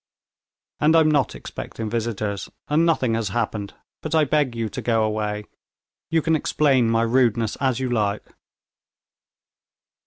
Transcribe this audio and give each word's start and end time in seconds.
"And 0.79 0.95
I'm 0.95 1.11
not 1.11 1.35
expecting 1.35 1.87
visitors, 1.87 2.49
and 2.67 2.87
nothing 2.87 3.13
has 3.13 3.29
happened, 3.29 3.75
but 4.01 4.15
I 4.15 4.23
beg 4.23 4.55
you 4.55 4.67
to 4.67 4.81
go 4.81 5.03
away. 5.03 5.43
You 6.09 6.23
can 6.23 6.35
explain 6.35 6.89
my 6.89 7.03
rudeness 7.03 7.55
as 7.57 7.79
you 7.79 7.87
like." 7.91 8.23